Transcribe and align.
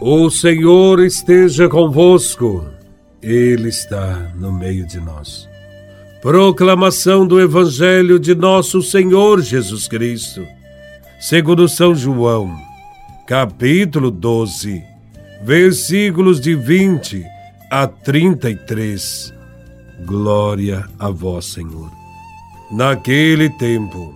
O 0.00 0.30
Senhor 0.30 1.00
esteja 1.00 1.68
convosco, 1.68 2.64
Ele 3.20 3.68
está 3.68 4.30
no 4.36 4.52
meio 4.52 4.86
de 4.86 5.00
nós. 5.00 5.48
Proclamação 6.22 7.26
do 7.26 7.40
Evangelho 7.40 8.16
de 8.16 8.32
Nosso 8.32 8.80
Senhor 8.80 9.42
Jesus 9.42 9.88
Cristo, 9.88 10.46
segundo 11.18 11.68
São 11.68 11.96
João, 11.96 12.56
capítulo 13.26 14.12
12, 14.12 14.80
versículos 15.42 16.40
de 16.40 16.54
20 16.54 17.24
a 17.68 17.88
33. 17.88 19.34
Glória 20.06 20.88
a 20.96 21.10
Vós, 21.10 21.46
Senhor. 21.46 21.90
Naquele 22.70 23.50
tempo, 23.50 24.14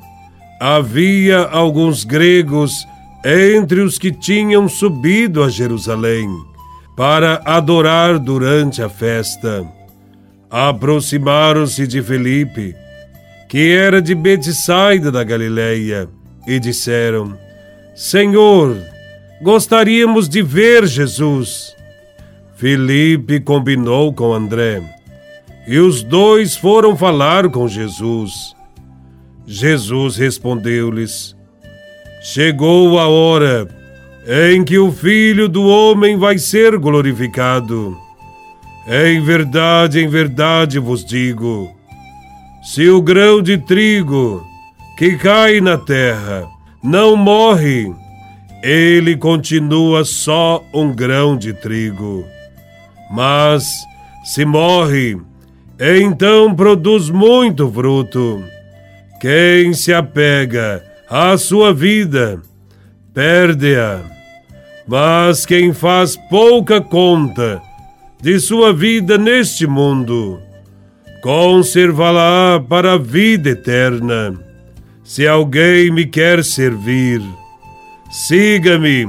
havia 0.61 1.41
alguns 1.41 2.05
gregos 2.05 2.87
entre 3.25 3.81
os 3.81 3.99
que 3.99 4.11
tinham 4.11 4.69
subido 4.69 5.43
a 5.43 5.49
Jerusalém 5.49 6.29
para 6.97 7.41
adorar 7.45 8.19
durante 8.19 8.83
a 8.83 8.89
festa. 8.89 9.67
Aproximaram-se 10.51 11.87
de 11.87 12.03
Felipe, 12.03 12.75
que 13.49 13.73
era 13.73 14.03
de 14.03 14.15
Betsaida 14.15 15.11
da 15.11 15.25
Galileia, 15.25 16.09
e 16.47 16.59
disseram: 16.59 17.37
Senhor, 17.95 18.77
gostaríamos 19.41 20.29
de 20.29 20.43
ver 20.43 20.87
Jesus. 20.87 21.75
Felipe 22.57 23.41
combinou 23.41 24.13
com 24.13 24.33
André, 24.33 24.83
e 25.67 25.79
os 25.79 26.03
dois 26.03 26.57
foram 26.57 26.97
falar 26.97 27.49
com 27.49 27.67
Jesus. 27.67 28.55
Jesus 29.47 30.17
respondeu-lhes: 30.17 31.35
Chegou 32.23 33.01
a 33.01 33.09
hora 33.09 33.67
em 34.53 34.63
que 34.63 34.79
o 34.79 34.93
Filho 34.93 35.49
do 35.49 35.67
Homem 35.67 36.17
vai 36.17 36.39
ser 36.39 36.79
glorificado. 36.79 37.99
Em 38.87 39.21
verdade, 39.25 40.01
em 40.01 40.07
verdade 40.07 40.79
vos 40.79 41.05
digo: 41.05 41.69
se 42.63 42.89
o 42.89 43.03
grão 43.03 43.43
de 43.43 43.59
trigo 43.59 44.47
que 44.97 45.17
cai 45.17 45.61
na 45.61 45.77
terra 45.77 46.47
não 46.81 47.17
morre, 47.17 47.93
ele 48.63 49.17
continua 49.17 50.05
só 50.05 50.65
um 50.73 50.95
grão 50.95 51.37
de 51.37 51.53
trigo. 51.53 52.25
Mas, 53.11 53.67
se 54.23 54.45
morre, 54.45 55.17
então 55.79 56.55
produz 56.55 57.11
muito 57.11 57.69
fruto. 57.69 58.45
Quem 59.21 59.75
se 59.75 59.93
apega 59.93 60.92
a 61.15 61.37
sua 61.37 61.75
vida, 61.75 62.41
perde-a. 63.13 64.01
Mas 64.89 65.45
quem 65.45 65.71
faz 65.75 66.17
pouca 66.31 66.81
conta 66.81 67.61
de 68.23 68.41
sua 68.41 68.73
vida 68.73 69.19
neste 69.19 69.67
mundo, 69.67 70.41
conservá-la 71.23 72.65
para 72.67 72.95
a 72.95 72.97
vida 72.97 73.51
eterna. 73.51 74.41
Se 75.05 75.29
alguém 75.29 75.91
me 75.91 76.07
quer 76.07 76.43
servir, 76.43 77.21
siga-me, 78.11 79.07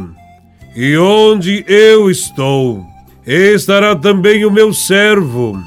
e 0.76 0.98
onde 0.98 1.64
eu 1.70 2.12
estou, 2.12 2.86
estará 3.26 3.96
também 3.96 4.44
o 4.44 4.52
meu 4.52 4.74
servo. 4.74 5.58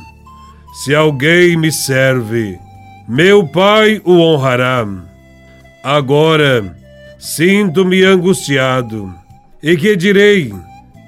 Se 0.85 0.95
alguém 0.95 1.57
me 1.57 1.73
serve, 1.73 2.59
meu 3.09 3.49
Pai 3.49 4.03
o 4.05 4.19
honrará. 4.19 5.06
Agora 5.87 6.77
sinto-me 7.17 8.03
angustiado. 8.03 9.15
E 9.63 9.77
que 9.77 9.95
direi? 9.95 10.53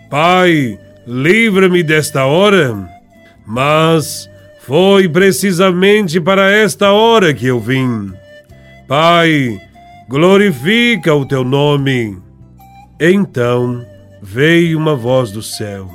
Pai, 0.09 0.79
livra-me 1.05 1.83
desta 1.83 2.27
hora? 2.27 2.89
Mas 3.45 4.31
foi 4.61 5.09
precisamente 5.09 6.21
para 6.21 6.53
esta 6.53 6.93
hora 6.93 7.35
que 7.35 7.49
eu 7.49 7.59
vim. 7.59 8.13
Pai, 8.87 9.61
glorifica 10.09 11.13
o 11.13 11.27
teu 11.27 11.43
nome. 11.43 12.17
Então 13.01 13.85
veio 14.23 14.79
uma 14.79 14.95
voz 14.95 15.33
do 15.33 15.43
céu. 15.43 15.91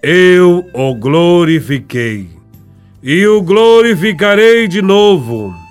Eu 0.00 0.64
o 0.72 0.94
glorifiquei 0.94 2.28
e 3.02 3.26
o 3.26 3.42
glorificarei 3.42 4.68
de 4.68 4.80
novo 4.80 5.63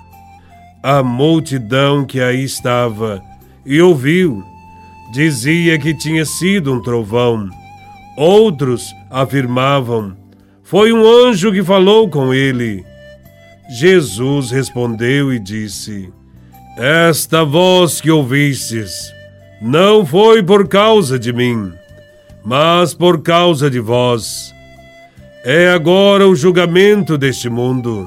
a 0.84 1.02
multidão 1.02 2.04
que 2.04 2.20
aí 2.20 2.44
estava 2.44 3.22
e 3.64 3.80
ouviu 3.80 4.44
dizia 5.14 5.78
que 5.78 5.94
tinha 5.94 6.26
sido 6.26 6.74
um 6.74 6.82
trovão. 6.82 7.48
Outros 8.18 8.94
afirmavam: 9.10 10.14
foi 10.62 10.92
um 10.92 11.02
anjo 11.06 11.50
que 11.50 11.62
falou 11.62 12.10
com 12.10 12.34
ele. 12.34 12.84
Jesus 13.70 14.50
respondeu 14.50 15.32
e 15.32 15.38
disse: 15.38 16.12
Esta 16.76 17.44
voz 17.44 17.98
que 17.98 18.10
ouvistes 18.10 19.10
não 19.62 20.04
foi 20.04 20.42
por 20.42 20.68
causa 20.68 21.18
de 21.18 21.32
mim, 21.32 21.72
mas 22.44 22.92
por 22.92 23.22
causa 23.22 23.70
de 23.70 23.80
vós. 23.80 24.52
É 25.46 25.70
agora 25.70 26.28
o 26.28 26.36
julgamento 26.36 27.16
deste 27.16 27.48
mundo. 27.48 28.06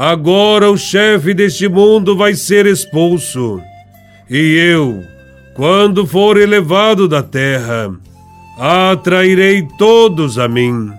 Agora 0.00 0.70
o 0.70 0.78
chefe 0.78 1.34
deste 1.34 1.68
mundo 1.68 2.16
vai 2.16 2.34
ser 2.34 2.64
expulso. 2.64 3.60
E 4.30 4.56
eu, 4.56 5.04
quando 5.54 6.06
for 6.06 6.38
elevado 6.38 7.06
da 7.06 7.22
terra, 7.22 7.94
atrairei 8.58 9.68
todos 9.76 10.38
a 10.38 10.48
mim. 10.48 10.90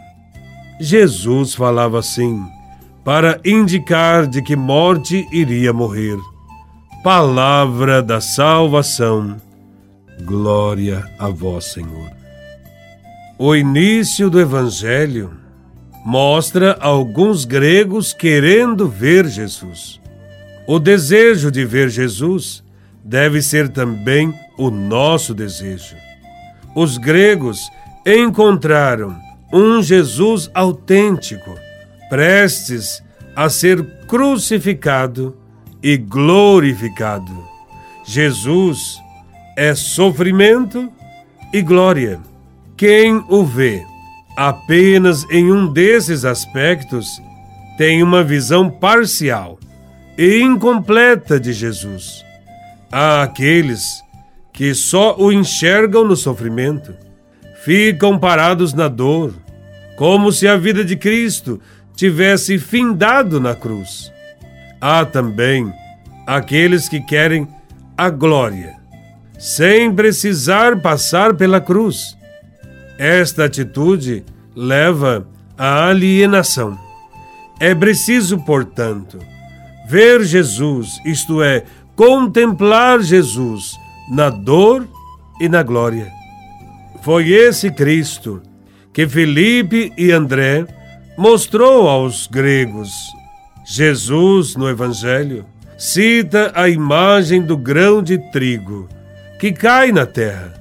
Jesus 0.79 1.55
falava 1.55 1.97
assim, 1.97 2.45
para 3.03 3.41
indicar 3.43 4.27
de 4.27 4.39
que 4.39 4.55
morte 4.55 5.27
iria 5.31 5.73
morrer. 5.73 6.19
Palavra 7.03 8.03
da 8.03 8.21
salvação. 8.21 9.35
Glória 10.23 11.03
a 11.17 11.27
vós, 11.27 11.73
Senhor. 11.73 12.11
O 13.39 13.55
início 13.55 14.29
do 14.29 14.39
Evangelho 14.39 15.31
mostra 16.03 16.77
alguns 16.79 17.45
gregos 17.45 18.13
querendo 18.13 18.87
ver 18.87 19.27
Jesus. 19.27 19.99
O 20.67 20.79
desejo 20.79 21.51
de 21.51 21.65
ver 21.65 21.89
Jesus 21.89 22.63
deve 23.03 23.41
ser 23.41 23.69
também 23.69 24.33
o 24.57 24.69
nosso 24.69 25.33
desejo. 25.33 25.95
Os 26.75 26.97
gregos 26.97 27.69
encontraram 28.05 29.15
um 29.51 29.81
Jesus 29.81 30.49
autêntico, 30.53 31.55
prestes 32.09 33.03
a 33.35 33.49
ser 33.49 33.83
crucificado 34.07 35.37
e 35.83 35.97
glorificado. 35.97 37.31
Jesus 38.05 38.99
é 39.57 39.75
sofrimento 39.75 40.91
e 41.53 41.61
glória. 41.61 42.19
Quem 42.77 43.23
o 43.27 43.43
vê 43.43 43.83
apenas 44.47 45.23
em 45.29 45.51
um 45.51 45.71
desses 45.71 46.25
aspectos 46.25 47.21
tem 47.77 48.01
uma 48.01 48.23
visão 48.23 48.71
parcial 48.71 49.59
e 50.17 50.41
incompleta 50.41 51.39
de 51.39 51.53
Jesus. 51.53 52.25
Há 52.91 53.21
aqueles 53.21 54.01
que 54.51 54.73
só 54.73 55.15
o 55.15 55.31
enxergam 55.31 56.03
no 56.03 56.15
sofrimento, 56.15 56.95
ficam 57.63 58.17
parados 58.17 58.73
na 58.73 58.87
dor, 58.87 59.35
como 59.95 60.31
se 60.31 60.47
a 60.47 60.57
vida 60.57 60.83
de 60.83 60.95
Cristo 60.95 61.61
tivesse 61.95 62.57
findado 62.57 63.39
na 63.39 63.53
cruz. 63.53 64.11
Há 64.81 65.05
também 65.05 65.71
aqueles 66.25 66.89
que 66.89 66.99
querem 66.99 67.47
a 67.95 68.09
glória, 68.09 68.75
sem 69.37 69.93
precisar 69.93 70.81
passar 70.81 71.35
pela 71.35 71.61
cruz 71.61 72.17
esta 73.01 73.45
atitude 73.45 74.23
leva 74.55 75.25
à 75.57 75.87
alienação. 75.87 76.77
É 77.59 77.73
preciso, 77.73 78.37
portanto, 78.45 79.17
ver 79.89 80.23
Jesus, 80.23 81.01
isto 81.03 81.41
é, 81.41 81.63
contemplar 81.95 83.01
Jesus 83.01 83.75
na 84.07 84.29
dor 84.29 84.87
e 85.39 85.49
na 85.49 85.63
glória. 85.63 86.11
Foi 87.01 87.31
esse 87.31 87.71
Cristo 87.71 88.39
que 88.93 89.07
Felipe 89.07 89.91
e 89.97 90.11
André 90.11 90.67
mostrou 91.17 91.89
aos 91.89 92.27
gregos. 92.27 92.91
Jesus, 93.65 94.55
no 94.55 94.69
Evangelho, 94.69 95.43
cita 95.75 96.51
a 96.53 96.69
imagem 96.69 97.41
do 97.41 97.57
grão 97.57 98.03
de 98.03 98.19
trigo 98.31 98.87
que 99.39 99.51
cai 99.51 99.91
na 99.91 100.05
terra. 100.05 100.53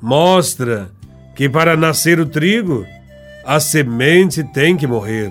Mostra 0.00 0.93
que 1.34 1.48
para 1.48 1.76
nascer 1.76 2.20
o 2.20 2.26
trigo, 2.26 2.86
a 3.44 3.60
semente 3.60 4.42
tem 4.42 4.76
que 4.76 4.86
morrer. 4.86 5.30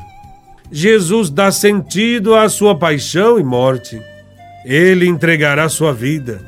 Jesus 0.71 1.29
dá 1.29 1.51
sentido 1.51 2.35
à 2.35 2.49
sua 2.49 2.77
paixão 2.77 3.39
e 3.39 3.43
morte. 3.43 4.01
Ele 4.65 5.07
entregará 5.07 5.69
sua 5.69 5.93
vida 5.93 6.45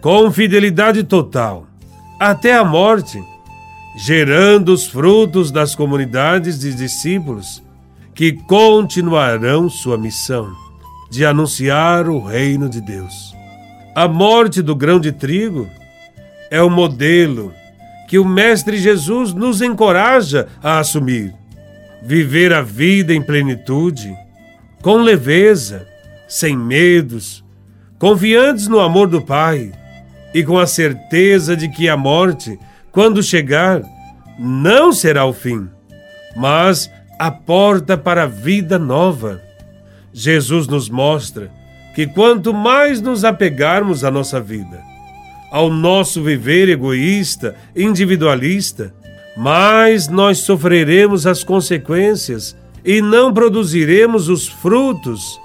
com 0.00 0.30
fidelidade 0.30 1.02
total 1.04 1.66
até 2.18 2.54
a 2.54 2.64
morte. 2.64 3.22
gerando 4.00 4.72
os 4.72 4.86
frutos 4.86 5.50
das 5.50 5.74
comunidades 5.74 6.60
de 6.60 6.72
discípulos 6.72 7.60
que 8.14 8.32
continuarão 8.32 9.68
sua 9.68 9.98
missão 9.98 10.52
de 11.10 11.26
anunciar 11.26 12.08
o 12.08 12.20
reino 12.20 12.68
de 12.68 12.80
Deus. 12.80 13.34
A 13.96 14.06
morte 14.06 14.62
do 14.62 14.76
grão 14.76 15.00
de 15.00 15.10
trigo 15.10 15.68
é 16.48 16.62
o 16.62 16.70
modelo 16.70 17.52
que 18.08 18.18
o 18.18 18.24
Mestre 18.24 18.78
Jesus 18.78 19.34
nos 19.34 19.60
encoraja 19.60 20.48
a 20.62 20.78
assumir. 20.78 21.34
Viver 22.02 22.54
a 22.54 22.62
vida 22.62 23.14
em 23.14 23.20
plenitude, 23.20 24.10
com 24.80 24.96
leveza, 24.96 25.86
sem 26.26 26.56
medos, 26.56 27.44
confiantes 27.98 28.66
no 28.66 28.80
amor 28.80 29.08
do 29.08 29.20
Pai 29.20 29.72
e 30.32 30.42
com 30.42 30.58
a 30.58 30.66
certeza 30.66 31.54
de 31.54 31.68
que 31.68 31.88
a 31.88 31.96
morte, 31.96 32.58
quando 32.90 33.22
chegar, 33.22 33.82
não 34.38 34.90
será 34.90 35.26
o 35.26 35.32
fim, 35.32 35.68
mas 36.34 36.90
a 37.18 37.30
porta 37.30 37.98
para 37.98 38.22
a 38.22 38.26
vida 38.26 38.78
nova. 38.78 39.42
Jesus 40.12 40.66
nos 40.66 40.88
mostra 40.88 41.50
que 41.94 42.06
quanto 42.06 42.54
mais 42.54 43.02
nos 43.02 43.24
apegarmos 43.24 44.02
à 44.02 44.10
nossa 44.10 44.40
vida, 44.40 44.80
ao 45.50 45.70
nosso 45.70 46.22
viver 46.22 46.68
egoísta, 46.68 47.54
individualista, 47.74 48.94
mais 49.36 50.08
nós 50.08 50.38
sofreremos 50.38 51.26
as 51.26 51.44
consequências 51.44 52.56
e 52.84 53.00
não 53.00 53.32
produziremos 53.32 54.28
os 54.28 54.48
frutos 54.48 55.38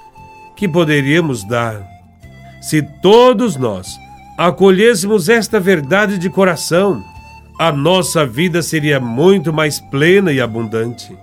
que 0.56 0.68
poderíamos 0.68 1.48
dar. 1.48 1.86
Se 2.62 2.82
todos 3.02 3.56
nós 3.56 3.88
acolhêssemos 4.38 5.30
esta 5.30 5.60
verdade 5.60 6.18
de 6.18 6.30
coração, 6.30 7.04
a 7.60 7.72
nossa 7.72 8.26
vida 8.26 8.62
seria 8.62 9.00
muito 9.00 9.54
mais 9.54 9.80
plena 9.80 10.32
e 10.32 10.42
abundante. 10.42 11.16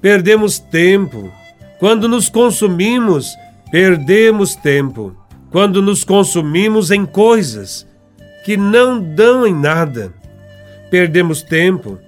Perdemos 0.00 0.58
tempo. 0.58 1.30
Quando 1.78 2.08
nos 2.08 2.28
consumimos, 2.28 3.36
perdemos 3.70 4.54
tempo. 4.54 5.14
Quando 5.50 5.82
nos 5.82 6.04
consumimos 6.04 6.90
em 6.90 7.04
coisas 7.04 7.86
que 8.44 8.56
não 8.56 9.02
dão 9.02 9.46
em 9.46 9.54
nada, 9.54 10.12
perdemos 10.90 11.42
tempo 11.42 11.98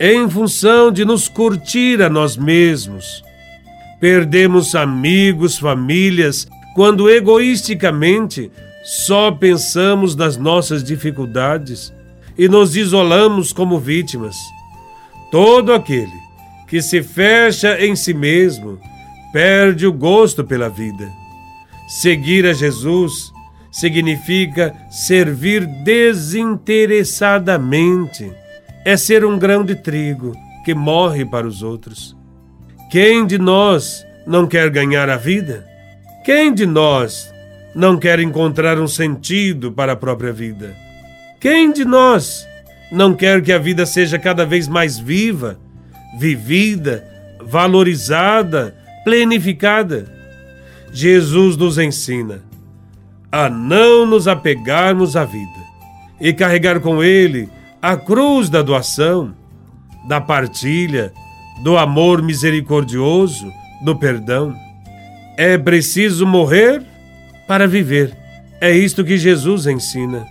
em 0.00 0.28
função 0.30 0.90
de 0.90 1.04
nos 1.04 1.28
curtir 1.28 2.02
a 2.02 2.08
nós 2.08 2.36
mesmos. 2.36 3.22
Perdemos 4.00 4.74
amigos, 4.74 5.58
famílias, 5.58 6.48
quando 6.74 7.10
egoisticamente 7.10 8.50
só 8.84 9.32
pensamos 9.32 10.14
nas 10.14 10.36
nossas 10.36 10.82
dificuldades 10.82 11.92
e 12.38 12.48
nos 12.48 12.76
isolamos 12.76 13.52
como 13.52 13.78
vítimas. 13.78 14.36
Todo 15.30 15.74
aquele 15.74 16.28
que 16.68 16.80
se 16.80 17.02
fecha 17.02 17.84
em 17.84 17.96
si 17.96 18.14
mesmo 18.14 18.78
perde 19.32 19.86
o 19.86 19.92
gosto 19.92 20.44
pela 20.44 20.68
vida. 20.68 21.10
Seguir 21.88 22.46
a 22.46 22.52
Jesus 22.52 23.32
significa 23.70 24.74
servir 24.90 25.66
desinteressadamente. 25.66 28.32
É 28.84 28.96
ser 28.96 29.24
um 29.24 29.38
grão 29.38 29.64
de 29.64 29.74
trigo 29.74 30.34
que 30.64 30.74
morre 30.74 31.24
para 31.24 31.46
os 31.46 31.62
outros. 31.62 32.16
Quem 32.90 33.26
de 33.26 33.38
nós 33.38 34.04
não 34.26 34.46
quer 34.46 34.70
ganhar 34.70 35.10
a 35.10 35.16
vida? 35.16 35.66
Quem 36.24 36.52
de 36.52 36.66
nós 36.66 37.32
não 37.74 37.98
quer 37.98 38.20
encontrar 38.20 38.78
um 38.78 38.88
sentido 38.88 39.72
para 39.72 39.92
a 39.92 39.96
própria 39.96 40.32
vida? 40.32 40.74
Quem 41.40 41.72
de 41.72 41.84
nós 41.84 42.46
não 42.90 43.14
quer 43.14 43.42
que 43.42 43.52
a 43.52 43.58
vida 43.58 43.84
seja 43.84 44.18
cada 44.18 44.46
vez 44.46 44.66
mais 44.66 44.98
viva? 44.98 45.58
vivida, 46.16 47.04
valorizada, 47.40 48.74
plenificada. 49.04 50.06
Jesus 50.92 51.56
nos 51.56 51.78
ensina 51.78 52.47
a 53.30 53.48
não 53.48 54.06
nos 54.06 54.26
apegarmos 54.26 55.16
à 55.16 55.24
vida 55.24 55.60
e 56.20 56.32
carregar 56.32 56.80
com 56.80 57.02
Ele 57.02 57.48
a 57.80 57.96
cruz 57.96 58.48
da 58.48 58.62
doação, 58.62 59.34
da 60.06 60.20
partilha, 60.20 61.12
do 61.62 61.76
amor 61.76 62.22
misericordioso, 62.22 63.52
do 63.84 63.96
perdão. 63.96 64.54
É 65.36 65.56
preciso 65.56 66.26
morrer 66.26 66.82
para 67.46 67.66
viver. 67.66 68.16
É 68.60 68.70
isto 68.72 69.04
que 69.04 69.16
Jesus 69.16 69.66
ensina. 69.66 70.26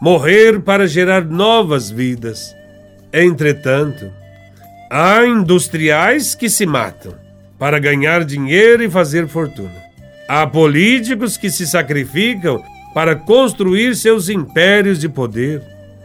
Morrer 0.00 0.60
para 0.60 0.88
gerar 0.88 1.24
novas 1.24 1.90
vidas. 1.90 2.54
Entretanto, 3.12 4.10
Há 4.92 5.24
industriais 5.24 6.34
que 6.34 6.50
se 6.50 6.66
matam 6.66 7.14
para 7.56 7.78
ganhar 7.78 8.24
dinheiro 8.24 8.82
e 8.82 8.90
fazer 8.90 9.28
fortuna. 9.28 9.79
Há 10.32 10.46
políticos 10.46 11.36
que 11.36 11.50
se 11.50 11.66
sacrificam 11.66 12.62
para 12.94 13.16
construir 13.16 13.96
seus 13.96 14.28
impérios 14.28 15.00
de 15.00 15.08
poder. 15.08 15.60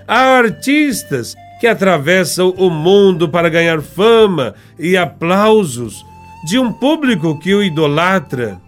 Há 0.08 0.40
artistas 0.40 1.36
que 1.60 1.68
atravessam 1.68 2.50
o 2.58 2.72
mundo 2.72 3.30
para 3.30 3.50
ganhar 3.50 3.84
fama 3.84 4.56
e 4.80 4.98
aplausos 4.98 6.04
de 6.44 6.58
um 6.58 6.74
público 6.74 7.38
que 7.38 7.54
o 7.54 7.62
idolatra. 7.62 8.60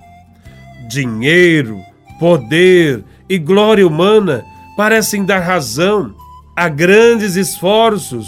Dinheiro, 0.87 1.79
poder 2.19 3.03
e 3.27 3.39
glória 3.39 3.87
humana 3.87 4.45
parecem 4.77 5.25
dar 5.25 5.39
razão 5.39 6.13
a 6.55 6.69
grandes 6.69 7.35
esforços 7.35 8.27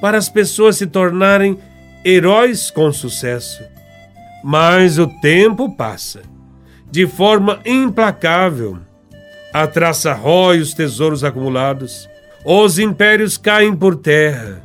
para 0.00 0.18
as 0.18 0.28
pessoas 0.28 0.74
se 0.74 0.88
tornarem 0.88 1.56
heróis 2.04 2.68
com 2.68 2.92
sucesso. 2.92 3.62
Mas 4.42 4.98
o 4.98 5.06
tempo 5.06 5.70
passa 5.76 6.36
de 6.90 7.06
forma 7.06 7.60
implacável. 7.64 8.78
A 9.52 9.66
traça 9.66 10.12
rói 10.12 10.60
os 10.60 10.74
tesouros 10.74 11.24
acumulados, 11.24 12.08
os 12.44 12.78
impérios 12.78 13.36
caem 13.36 13.74
por 13.74 13.96
terra 13.96 14.62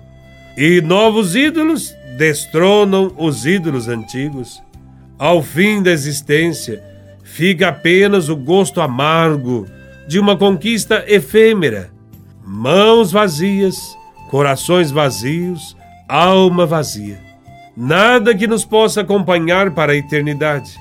e 0.58 0.82
novos 0.82 1.36
ídolos 1.36 1.94
destronam 2.18 3.14
os 3.18 3.46
ídolos 3.46 3.88
antigos. 3.88 4.62
Ao 5.18 5.42
fim 5.42 5.82
da 5.82 5.92
existência, 5.92 6.84
fica 7.24 7.70
apenas 7.70 8.30
o 8.30 8.36
gosto 8.36 8.82
amargo 8.82 9.66
de 10.08 10.20
uma 10.20 10.38
conquista 10.38 11.04
efêmera, 11.08 11.90
mãos 12.46 13.12
vazias 13.12 13.96
corações 14.34 14.90
vazios, 14.90 15.78
alma 16.10 16.66
vazia. 16.66 17.20
Nada 17.78 18.34
que 18.34 18.48
nos 18.48 18.66
possa 18.66 19.02
acompanhar 19.02 19.70
para 19.76 19.92
a 19.92 19.96
eternidade. 19.96 20.76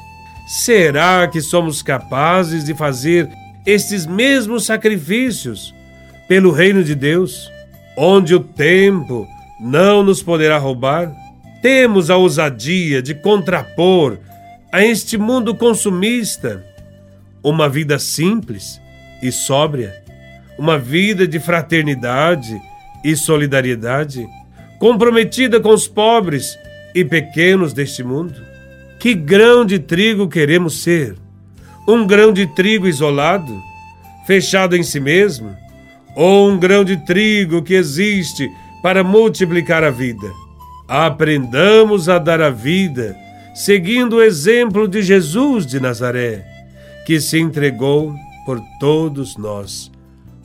Será 0.47 1.29
que 1.29 1.41
somos 1.41 1.83
capazes 1.83 2.65
de 2.65 2.75
fazer 2.75 3.29
estes 3.65 4.07
mesmos 4.07 4.65
sacrifícios 4.65 5.75
pelo 6.29 6.51
reino 6.51 6.83
de 6.83 6.95
Deus, 6.95 7.51
onde 7.97 8.35
o 8.35 8.41
tempo 8.41 9.27
não 9.61 10.03
nos 10.03 10.23
poderá 10.23 10.59
roubar? 10.59 11.13
Temos 11.61 12.11
a 12.11 12.17
ousadia 12.17 13.01
de 13.01 13.15
contrapor 13.15 14.19
a 14.73 14.83
este 14.83 15.19
mundo 15.19 15.55
consumista 15.55 16.65
uma 17.45 17.69
vida 17.69 17.99
simples 17.99 18.81
e 19.23 19.31
sóbria, 19.31 20.03
uma 20.59 20.79
vida 20.79 21.29
de 21.29 21.39
fraternidade 21.39 22.59
e 23.05 23.15
solidariedade, 23.15 24.27
comprometida 24.79 25.61
com 25.61 25.69
os 25.69 25.87
pobres 25.87 26.59
e 26.95 27.05
pequenos 27.05 27.73
deste 27.73 28.03
mundo? 28.03 28.52
Que 29.03 29.15
grão 29.15 29.65
de 29.65 29.81
trigo 29.81 30.29
queremos 30.29 30.81
ser? 30.81 31.17
Um 31.89 32.07
grão 32.07 32.33
de 32.33 32.47
trigo 32.47 32.87
isolado, 32.87 33.53
fechado 34.29 34.77
em 34.77 34.85
si 34.85 35.01
mesmo? 35.01 35.57
Ou 36.15 36.49
um 36.49 36.57
grão 36.57 36.85
de 36.85 36.97
trigo 36.99 37.65
que 37.65 37.75
existe 37.75 38.49
para 38.81 39.03
multiplicar 39.03 39.83
a 39.83 39.91
vida? 39.91 40.31
Aprendamos 40.87 42.09
a 42.09 42.17
dar 42.17 42.41
a 42.41 42.51
vida, 42.51 43.17
seguindo 43.53 44.19
o 44.19 44.23
exemplo 44.23 44.87
de 44.87 45.03
Jesus 45.03 45.67
de 45.67 45.81
Nazaré, 45.81 46.47
que 47.05 47.21
se 47.21 47.41
entregou 47.41 48.15
por 48.47 48.61
todos 48.79 49.37
nós 49.37 49.91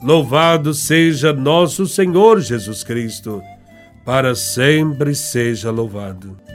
Louvado 0.02 0.74
seja 0.74 1.32
nosso 1.32 1.86
Senhor 1.86 2.40
Jesus 2.40 2.82
Cristo, 2.82 3.40
para 4.04 4.34
sempre 4.34 5.14
seja 5.14 5.70
louvado. 5.70 6.47